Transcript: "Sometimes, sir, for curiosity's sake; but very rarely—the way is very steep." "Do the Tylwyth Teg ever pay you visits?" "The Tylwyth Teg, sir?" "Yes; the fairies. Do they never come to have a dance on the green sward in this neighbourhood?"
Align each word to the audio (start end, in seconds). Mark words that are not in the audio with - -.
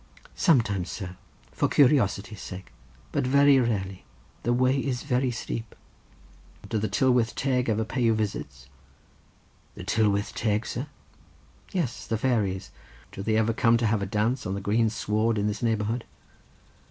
"Sometimes, 0.33 0.89
sir, 0.89 1.15
for 1.51 1.67
curiosity's 1.69 2.41
sake; 2.41 2.71
but 3.11 3.27
very 3.27 3.59
rarely—the 3.59 4.51
way 4.51 4.79
is 4.79 5.03
very 5.03 5.29
steep." 5.29 5.75
"Do 6.67 6.79
the 6.79 6.87
Tylwyth 6.89 7.35
Teg 7.35 7.69
ever 7.69 7.85
pay 7.85 8.01
you 8.01 8.15
visits?" 8.15 8.67
"The 9.75 9.83
Tylwyth 9.83 10.33
Teg, 10.33 10.65
sir?" 10.65 10.87
"Yes; 11.71 12.07
the 12.07 12.17
fairies. 12.17 12.71
Do 13.11 13.21
they 13.21 13.35
never 13.35 13.53
come 13.53 13.77
to 13.77 13.85
have 13.85 14.01
a 14.01 14.07
dance 14.07 14.47
on 14.47 14.55
the 14.55 14.59
green 14.59 14.89
sward 14.89 15.37
in 15.37 15.45
this 15.45 15.61
neighbourhood?" 15.61 16.05